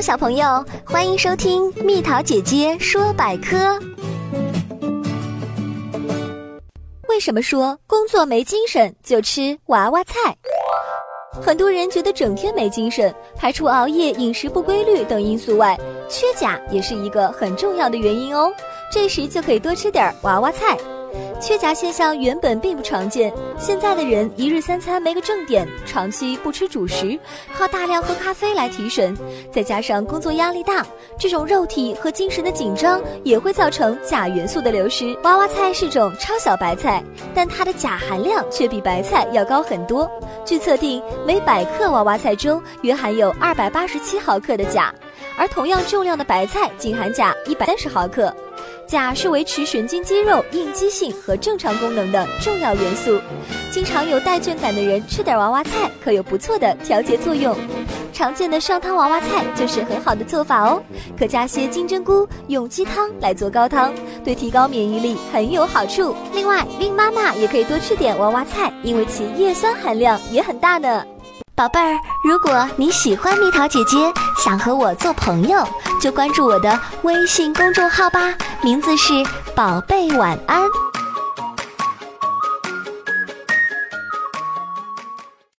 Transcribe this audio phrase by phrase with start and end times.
[0.00, 3.78] 小朋友，欢迎收听蜜桃姐姐说百科。
[7.06, 10.34] 为什么说工作没精神就吃娃娃菜？
[11.42, 15.78] 很多人觉得整天没精神，排除熬夜、饮食不规律等因素外，
[16.08, 18.50] 缺钾也是一个很重要的原因哦。
[18.90, 20.78] 这时就可以多吃点娃娃菜。
[21.40, 27.18] 缺钾现象原本并不常见，现在的人一日三餐没个正点，长期不吃主食，
[27.56, 29.16] 靠大量喝咖啡来提神，
[29.50, 30.86] 再加上工作压力大，
[31.18, 35.16] 这种肉体和精神的紧张也会造成钾元素的流失。
[35.22, 37.02] 娃娃菜是种超小白菜，
[37.34, 40.10] 但它的钾含量却比白菜要高很多。
[40.44, 44.94] 据测定，每百克娃娃菜中约含有二百八十七毫克的钾，
[45.38, 48.34] 而同样重量的白菜仅含钾一百三十毫克。
[48.90, 53.20] 钾是维持神经肌肉应激性和正常功能的重要元素，
[53.70, 57.56] 经常有带倦感的人吃点娃娃菜可有不错的调节作用。
[58.12, 60.82] 常见的上汤娃娃菜就是很好的做法哦，
[61.16, 63.94] 可加些金针菇，用鸡汤来做高汤，
[64.24, 66.12] 对提高免疫力很有好处。
[66.34, 71.06] 另外，孕妈妈也可以多吃点娃娃菜，因为其叶酸含量也很大呢。
[71.54, 73.96] 宝贝儿，如果你喜欢蜜桃姐姐，
[74.42, 75.66] 想和我做朋友，
[76.00, 79.12] 就关注我的微信公众号吧，名字是
[79.54, 80.62] “宝贝晚安”。